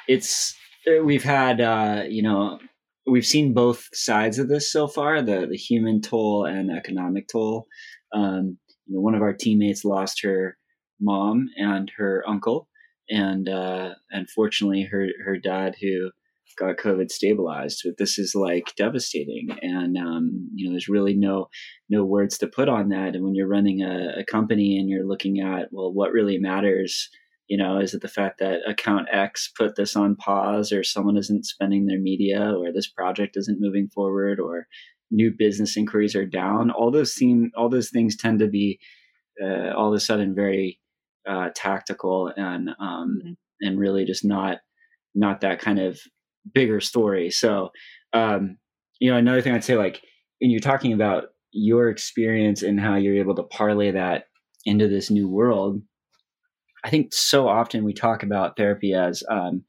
[0.07, 0.55] it's
[0.87, 2.59] uh, we've had uh, you know
[3.07, 7.65] we've seen both sides of this so far the the human toll and economic toll.
[8.13, 10.57] Um, you know, one of our teammates lost her
[11.01, 12.67] mom and her uncle,
[13.09, 16.11] and uh, unfortunately, her her dad who
[16.57, 17.81] got COVID stabilized.
[17.85, 21.47] But this is like devastating, and um, you know, there's really no
[21.89, 23.15] no words to put on that.
[23.15, 27.09] And when you're running a, a company and you're looking at well, what really matters,
[27.47, 31.17] you know, is it the fact that account X put this on pause, or someone
[31.17, 34.67] isn't spending their media, or this project isn't moving forward, or
[35.11, 36.71] new business inquiries are down?
[36.71, 38.79] All those seem all those things tend to be
[39.41, 40.79] uh, all of a sudden very
[41.27, 43.31] uh, tactical and um, mm-hmm.
[43.61, 44.57] and really just not
[45.15, 45.99] not that kind of
[46.53, 47.29] bigger story.
[47.29, 47.69] So,
[48.13, 48.57] um,
[48.99, 50.01] you know, another thing I'd say, like,
[50.39, 54.25] when you're talking about your experience and how you're able to parlay that
[54.65, 55.81] into this new world,
[56.83, 59.63] I think so often we talk about therapy as um,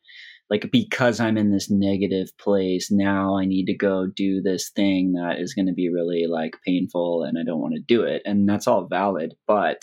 [0.51, 5.13] like because I'm in this negative place now, I need to go do this thing
[5.13, 8.23] that is going to be really like painful, and I don't want to do it,
[8.25, 9.35] and that's all valid.
[9.47, 9.83] But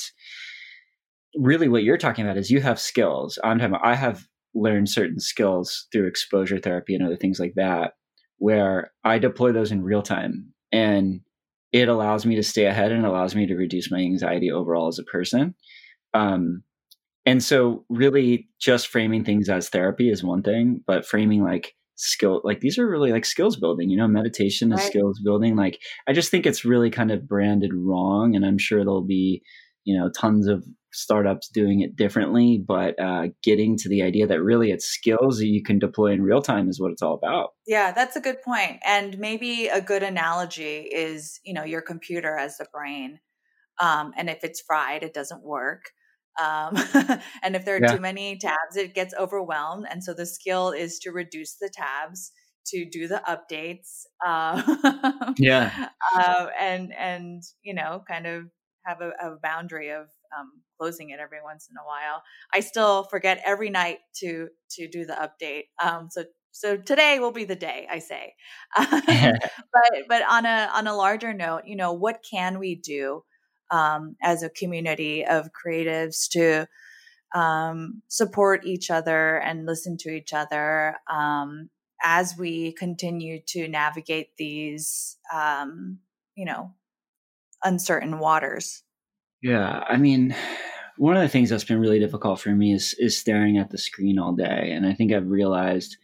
[1.37, 3.39] really, what you're talking about is you have skills.
[3.43, 7.53] I'm talking about I have learned certain skills through exposure therapy and other things like
[7.55, 7.93] that,
[8.37, 10.53] where I deploy those in real time.
[10.71, 11.21] And
[11.71, 14.99] it allows me to stay ahead and allows me to reduce my anxiety overall as
[14.99, 15.55] a person.
[16.13, 16.63] Um,
[17.25, 22.41] and so, really, just framing things as therapy is one thing, but framing like skill,
[22.43, 24.87] like these are really like skills building, you know, meditation is right.
[24.87, 25.55] skills building.
[25.55, 28.35] Like, I just think it's really kind of branded wrong.
[28.35, 29.41] And I'm sure there'll be,
[29.85, 30.63] you know, tons of
[30.95, 35.47] startups doing it differently, but uh, getting to the idea that really it's skills that
[35.47, 37.49] you can deploy in real time is what it's all about.
[37.67, 38.79] Yeah, that's a good point.
[38.85, 43.19] And maybe a good analogy is, you know, your computer as the brain.
[43.79, 45.91] Um, and if it's fried, it doesn't work.
[46.41, 46.75] Um,
[47.43, 47.95] and if there are yeah.
[47.95, 49.85] too many tabs, it gets overwhelmed.
[49.89, 52.31] And so the skill is to reduce the tabs,
[52.67, 54.03] to do the updates.
[54.25, 55.89] Uh, yeah.
[56.15, 58.45] Uh, and, and, you know, kind of
[58.85, 62.23] have a, a boundary of um, closing it every once in a while.
[62.53, 65.65] I still forget every night to, to do the update.
[65.83, 66.25] Um, so
[66.57, 68.33] so today will be the day i say
[68.77, 73.25] but but on a on a larger note you know what can we do
[73.71, 76.65] um, as a community of creatives to
[77.35, 81.69] um, support each other and listen to each other um,
[82.03, 85.99] as we continue to navigate these, um,
[86.35, 86.71] you know,
[87.63, 88.83] uncertain waters.
[89.41, 90.35] Yeah, I mean,
[90.97, 93.77] one of the things that's been really difficult for me is is staring at the
[93.77, 95.97] screen all day, and I think I've realized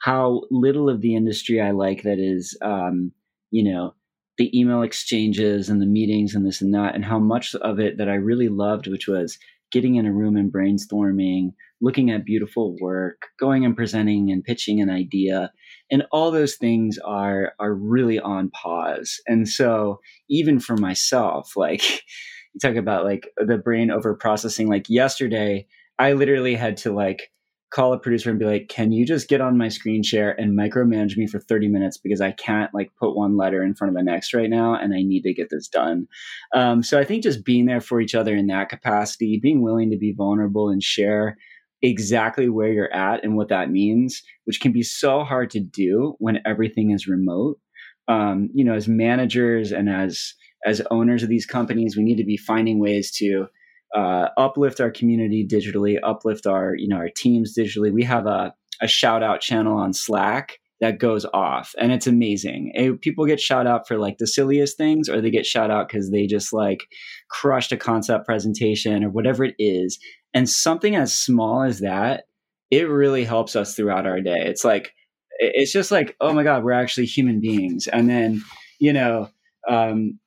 [0.00, 3.12] how little of the industry I like that is, um,
[3.50, 3.94] you know,
[4.38, 7.98] the email exchanges and the meetings and this and that, and how much of it
[7.98, 9.38] that I really loved, which was
[9.72, 14.80] getting in a room and brainstorming, looking at beautiful work, going and presenting and pitching
[14.80, 15.52] an idea,
[15.90, 19.20] and all those things are are really on pause.
[19.26, 20.00] And so
[20.30, 22.02] even for myself, like
[22.54, 25.66] you talk about like the brain over processing, like yesterday,
[25.98, 27.30] I literally had to like
[27.70, 30.58] call a producer and be like, can you just get on my screen share and
[30.58, 33.96] micromanage me for 30 minutes because I can't like put one letter in front of
[33.96, 36.06] the next right now and I need to get this done.
[36.54, 39.90] Um, so I think just being there for each other in that capacity, being willing
[39.90, 41.36] to be vulnerable and share
[41.82, 46.14] exactly where you're at and what that means, which can be so hard to do
[46.18, 47.58] when everything is remote.
[48.08, 50.32] Um, you know, as managers and as
[50.66, 53.46] as owners of these companies, we need to be finding ways to
[53.94, 57.92] uh, uplift our community digitally, uplift our you know our teams digitally.
[57.92, 62.70] We have a a shout out channel on Slack that goes off and it's amazing.
[62.74, 65.88] It, people get shout out for like the silliest things or they get shout out
[65.88, 66.80] because they just like
[67.30, 69.98] crushed a concept presentation or whatever it is.
[70.34, 72.24] And something as small as that,
[72.70, 74.42] it really helps us throughout our day.
[74.44, 74.94] It's like,
[75.40, 77.86] it's just like, oh my God, we're actually human beings.
[77.88, 78.42] And then,
[78.78, 79.30] you know,
[79.68, 80.18] um,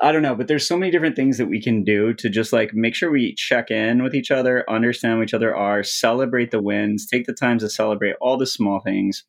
[0.00, 2.52] I don't know, but there's so many different things that we can do to just
[2.52, 6.52] like make sure we check in with each other, understand what each other are, celebrate
[6.52, 9.24] the wins, take the time to celebrate all the small things,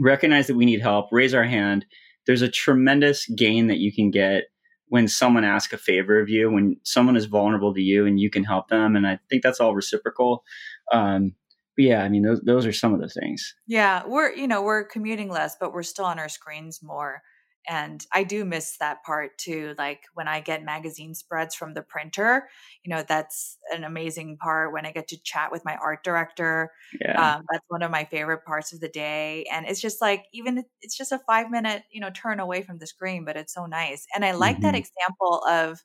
[0.00, 1.84] recognize that we need help, raise our hand.
[2.26, 4.44] There's a tremendous gain that you can get
[4.86, 8.30] when someone asks a favor of you, when someone is vulnerable to you and you
[8.30, 8.96] can help them.
[8.96, 10.42] And I think that's all reciprocal.
[10.90, 11.34] Um,
[11.76, 13.54] but yeah, I mean, those, those are some of the things.
[13.66, 14.02] Yeah.
[14.06, 17.20] We're, you know, we're commuting less, but we're still on our screens more
[17.68, 21.82] and i do miss that part too like when i get magazine spreads from the
[21.82, 22.48] printer
[22.84, 26.70] you know that's an amazing part when i get to chat with my art director
[27.00, 27.36] yeah.
[27.36, 30.64] Um, that's one of my favorite parts of the day and it's just like even
[30.80, 33.66] it's just a five minute you know turn away from the screen but it's so
[33.66, 34.64] nice and i like mm-hmm.
[34.64, 35.82] that example of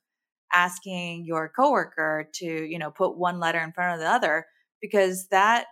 [0.54, 4.46] asking your coworker to you know put one letter in front of the other
[4.82, 5.66] because that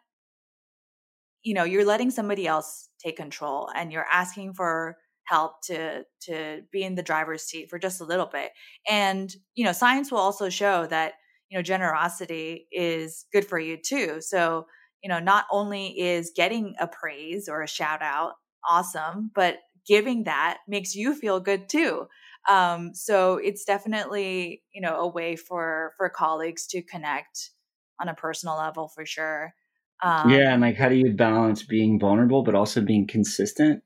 [1.44, 6.62] you know you're letting somebody else take control and you're asking for help to to
[6.72, 8.52] be in the driver's seat for just a little bit.
[8.90, 11.14] And you know science will also show that
[11.50, 14.18] you know generosity is good for you too.
[14.20, 14.66] So
[15.04, 18.34] you know not only is getting a praise or a shout out
[18.70, 19.58] awesome but
[19.88, 22.08] giving that makes you feel good too.
[22.50, 27.52] Um, so it's definitely you know a way for for colleagues to connect
[28.00, 29.54] on a personal level for sure.
[30.04, 33.84] Um, yeah and like how do you balance being vulnerable but also being consistent?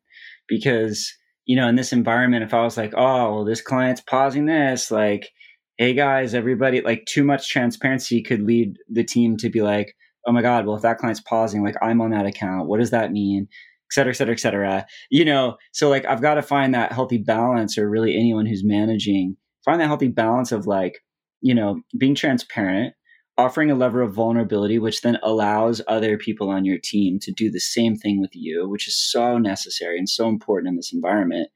[0.47, 1.13] Because
[1.45, 4.91] you know, in this environment, if I was like, oh, well, this client's pausing this,
[4.91, 5.29] like,
[5.77, 10.31] hey guys, everybody, like too much transparency could lead the team to be like, oh
[10.31, 13.11] my God, well, if that client's pausing, like I'm on that account, what does that
[13.11, 13.47] mean?
[13.51, 14.85] Et cetera, et cetera, et cetera.
[15.11, 18.63] You know, so like I've got to find that healthy balance, or really anyone who's
[18.63, 20.99] managing, find that healthy balance of like,
[21.41, 22.95] you know, being transparent,
[23.37, 27.51] offering a level of vulnerability, which then allows other people on your team to do
[27.51, 31.49] the same thing with you, which is so necessary and so important in this environment.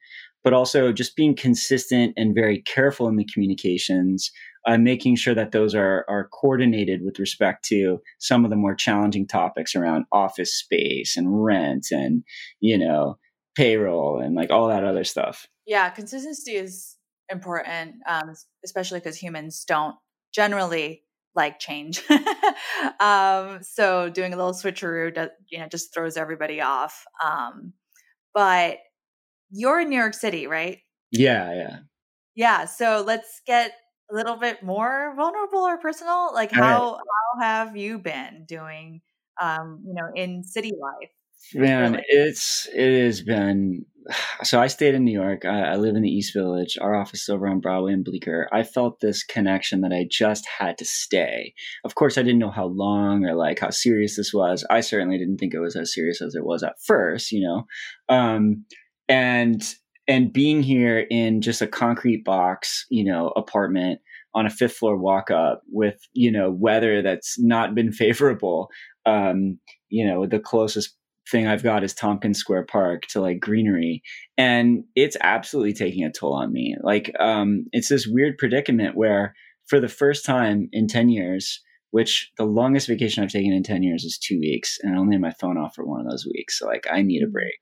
[0.43, 4.31] But also just being consistent and very careful in the communications,
[4.65, 8.73] uh, making sure that those are, are coordinated with respect to some of the more
[8.73, 12.23] challenging topics around office space and rent and,
[12.61, 13.17] you know,
[13.55, 15.45] payroll and like all that other stuff.
[15.65, 16.95] Yeah, consistency is
[17.29, 19.95] important, um, especially because humans don't
[20.33, 21.03] generally
[21.39, 22.03] like change.
[22.99, 27.05] um, so doing a little switcheroo, does, you know, just throws everybody off.
[27.25, 27.73] Um,
[28.33, 28.77] but
[29.49, 30.79] you're in New York City, right?
[31.11, 31.77] Yeah, yeah.
[32.35, 32.65] Yeah.
[32.65, 33.71] So let's get
[34.11, 36.31] a little bit more vulnerable or personal?
[36.33, 39.01] Like how how have you been doing
[39.41, 41.09] um, you know, in city life?
[41.53, 43.85] Man, it's it has been.
[44.43, 45.43] So I stayed in New York.
[45.45, 46.77] I, I, live in the East Village.
[46.81, 48.47] Our office is over on Broadway and Bleecker.
[48.51, 51.53] I felt this connection that I just had to stay.
[51.83, 54.65] Of course, I didn't know how long or like how serious this was.
[54.69, 57.31] I certainly didn't think it was as serious as it was at first.
[57.31, 57.67] You know,
[58.07, 58.65] um,
[59.07, 59.61] and
[60.07, 63.99] and being here in just a concrete box, you know, apartment
[64.33, 68.69] on a fifth floor walk up with you know weather that's not been favorable
[69.05, 69.59] um,
[69.89, 70.95] you know the closest
[71.29, 74.01] thing I've got is Tompkins Square Park to like greenery.
[74.37, 76.75] And it's absolutely taking a toll on me.
[76.81, 79.33] Like, um, it's this weird predicament where
[79.67, 81.61] for the first time in 10 years,
[81.91, 85.15] which the longest vacation I've taken in 10 years is two weeks, and I only
[85.15, 86.59] have my phone off for one of those weeks.
[86.59, 87.31] So, like, I need a mm.
[87.31, 87.57] break.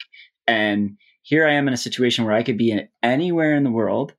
[0.47, 3.71] And here I am in a situation where I could be in anywhere in the
[3.71, 4.13] world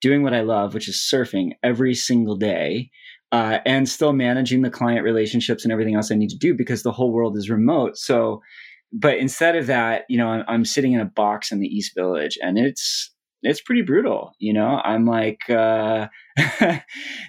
[0.00, 2.90] doing what I love, which is surfing every single day.
[3.32, 6.84] Uh, and still managing the client relationships and everything else I need to do because
[6.84, 7.96] the whole world is remote.
[7.96, 8.40] So
[8.94, 11.92] but instead of that, you know, I'm, I'm, sitting in a box in the East
[11.96, 14.32] Village, and it's it's pretty brutal.
[14.38, 16.06] You know, I'm like, uh,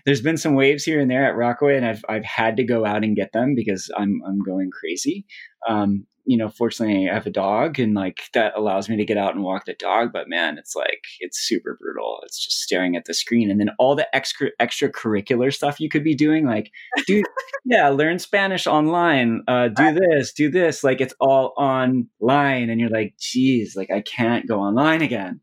[0.05, 2.85] there's been some waves here and there at Rockaway, and I've I've had to go
[2.85, 5.25] out and get them because I'm I'm going crazy.
[5.67, 9.17] Um, you know, fortunately I have a dog and like that allows me to get
[9.17, 10.11] out and walk the dog.
[10.11, 12.19] But man, it's like, it's super brutal.
[12.23, 13.49] It's just staring at the screen.
[13.51, 16.71] And then all the extra extracurricular stuff you could be doing, like,
[17.07, 17.23] do
[17.65, 20.83] yeah, learn Spanish online, uh, do this, do this.
[20.83, 22.69] Like it's all online.
[22.69, 25.41] And you're like, geez, like I can't go online again.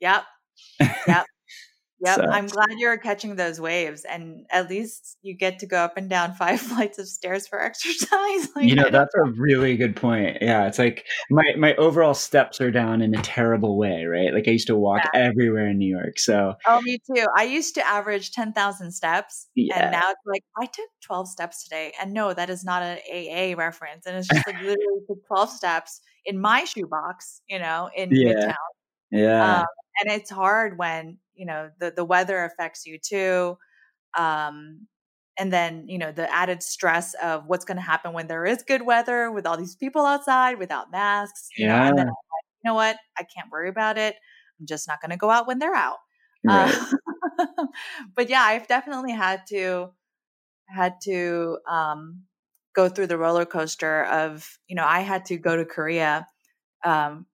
[0.00, 0.24] Yep.
[1.06, 1.26] Yep.
[2.04, 2.24] Yep, so.
[2.24, 6.10] I'm glad you're catching those waves, and at least you get to go up and
[6.10, 8.48] down five flights of stairs for exercise.
[8.54, 10.38] Like, you know, that's a really good point.
[10.40, 14.34] Yeah, it's like my my overall steps are down in a terrible way, right?
[14.34, 15.20] Like I used to walk yeah.
[15.20, 16.18] everywhere in New York.
[16.18, 17.26] So oh, me too.
[17.36, 19.82] I used to average ten thousand steps, yeah.
[19.82, 22.98] and now it's like I took twelve steps today, and no, that is not an
[23.10, 27.88] AA reference, and it's just like literally took twelve steps in my shoebox, you know,
[27.96, 28.32] in yeah.
[28.32, 28.54] Midtown.
[29.10, 29.58] Yeah.
[29.60, 29.66] Um,
[30.00, 33.56] and it's hard when you know the the weather affects you too
[34.18, 34.86] um
[35.38, 38.62] and then you know the added stress of what's going to happen when there is
[38.62, 41.78] good weather with all these people outside without masks you yeah.
[41.78, 42.14] know and then like,
[42.62, 44.16] you know what i can't worry about it
[44.60, 45.98] i'm just not going to go out when they're out
[46.44, 46.74] right.
[47.38, 47.46] uh,
[48.14, 49.90] but yeah i've definitely had to
[50.66, 52.22] had to um
[52.74, 56.26] go through the roller coaster of you know i had to go to korea
[56.84, 57.26] um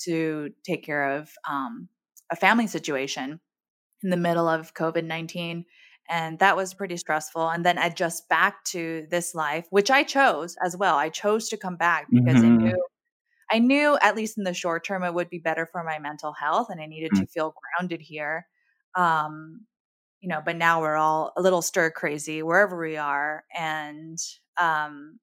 [0.00, 1.88] to take care of um
[2.30, 3.40] a family situation
[4.02, 5.64] in the middle of COVID 19.
[6.08, 7.48] And that was pretty stressful.
[7.48, 10.96] And then adjust back to this life, which I chose as well.
[10.96, 12.52] I chose to come back because mm-hmm.
[12.52, 12.86] I knew
[13.50, 16.32] I knew at least in the short term it would be better for my mental
[16.32, 17.24] health and I needed mm-hmm.
[17.24, 18.46] to feel grounded here.
[18.94, 19.66] Um,
[20.20, 24.18] you know, but now we're all a little stir crazy wherever we are and
[24.58, 25.18] um,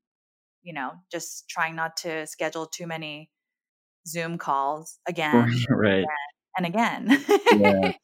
[0.63, 3.29] you know, just trying not to schedule too many
[4.07, 5.51] Zoom calls again.
[5.69, 6.05] right
[6.57, 7.23] and again.
[7.51, 7.91] yeah.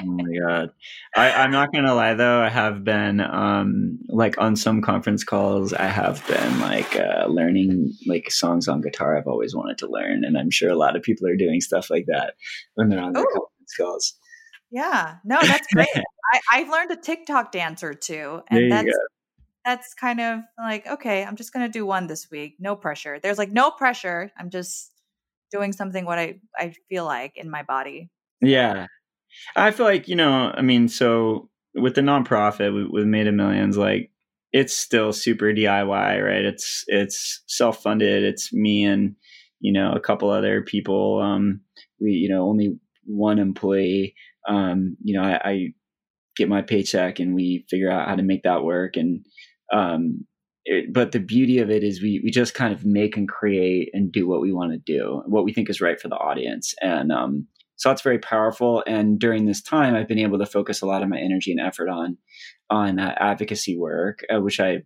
[0.00, 0.70] Oh my god.
[1.16, 5.72] I, I'm not gonna lie though, I have been um like on some conference calls
[5.72, 10.24] I have been like uh learning like songs on guitar I've always wanted to learn.
[10.24, 12.34] And I'm sure a lot of people are doing stuff like that
[12.74, 13.26] when they're on their Ooh.
[13.26, 14.14] conference calls.
[14.70, 15.16] Yeah.
[15.24, 15.88] No, that's great.
[16.32, 18.42] I, I've learned a TikTok dancer too.
[18.48, 18.98] And that's go.
[19.64, 22.56] that's kind of like, okay, I'm just gonna do one this week.
[22.58, 23.18] No pressure.
[23.20, 24.30] There's like no pressure.
[24.38, 24.92] I'm just
[25.50, 28.10] doing something what I I feel like in my body.
[28.40, 28.86] Yeah,
[29.56, 30.52] I feel like you know.
[30.54, 34.10] I mean, so with the nonprofit with, Made of Millions, like
[34.52, 36.44] it's still super DIY, right?
[36.44, 38.24] It's it's self funded.
[38.24, 39.14] It's me and
[39.60, 41.20] you know a couple other people.
[41.20, 41.60] Um,
[42.00, 44.14] we you know only one employee.
[44.48, 45.68] Um, you know, I, I
[46.36, 49.26] get my paycheck and we figure out how to make that work and
[49.72, 50.24] um,
[50.68, 53.88] it, but the beauty of it is we we just kind of make and create
[53.94, 56.74] and do what we want to do, what we think is right for the audience,
[56.82, 57.46] and um,
[57.76, 58.84] so that's very powerful.
[58.86, 61.60] And during this time, I've been able to focus a lot of my energy and
[61.60, 62.18] effort on
[62.68, 64.82] on uh, advocacy work, uh, which I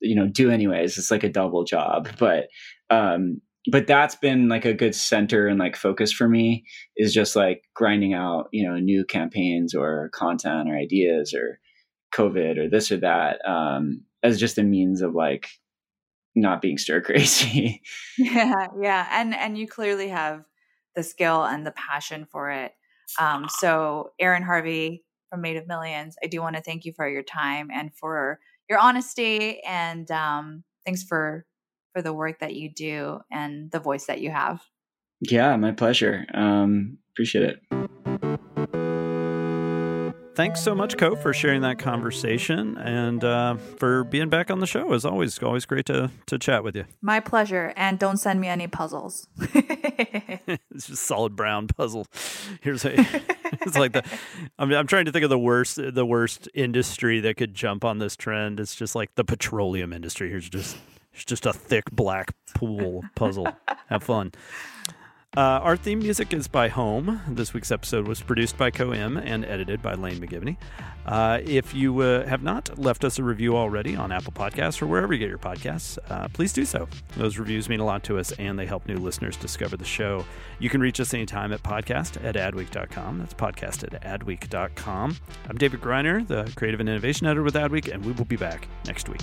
[0.00, 0.98] you know do anyways.
[0.98, 2.48] It's like a double job, but
[2.90, 6.64] um, but that's been like a good center and like focus for me
[6.96, 11.60] is just like grinding out you know new campaigns or content or ideas or
[12.12, 13.38] COVID or this or that.
[13.48, 15.48] Um, as just a means of like
[16.34, 17.82] not being stir crazy.
[18.18, 20.44] yeah, yeah, and and you clearly have
[20.94, 22.72] the skill and the passion for it.
[23.18, 27.08] Um, so, Aaron Harvey from Made of Millions, I do want to thank you for
[27.08, 31.46] your time and for your honesty, and um, thanks for
[31.92, 34.62] for the work that you do and the voice that you have.
[35.20, 36.24] Yeah, my pleasure.
[36.32, 37.90] Um, appreciate it.
[40.40, 44.66] Thanks so much, Ko, for sharing that conversation and uh, for being back on the
[44.66, 44.94] show.
[44.94, 46.86] As always, always great to to chat with you.
[47.02, 47.74] My pleasure.
[47.76, 49.28] And don't send me any puzzles.
[49.38, 52.06] it's just solid brown puzzle.
[52.62, 52.94] Here's a.
[53.52, 54.02] it's like the.
[54.58, 57.98] I'm, I'm trying to think of the worst the worst industry that could jump on
[57.98, 58.60] this trend.
[58.60, 60.30] It's just like the petroleum industry.
[60.30, 60.78] Here's just
[61.12, 63.46] it's just a thick black pool puzzle.
[63.90, 64.32] Have fun.
[65.36, 67.20] Uh, our theme music is by Home.
[67.28, 70.56] This week's episode was produced by Ko Im and edited by Lane McGivney.
[71.06, 74.88] Uh, if you uh, have not left us a review already on Apple Podcasts or
[74.88, 76.88] wherever you get your podcasts, uh, please do so.
[77.16, 80.24] Those reviews mean a lot to us and they help new listeners discover the show.
[80.58, 83.20] You can reach us anytime at podcast at adweek.com.
[83.20, 85.16] That's podcast at adweek.com.
[85.48, 88.66] I'm David Griner, the creative and innovation editor with Adweek, and we will be back
[88.84, 89.22] next week.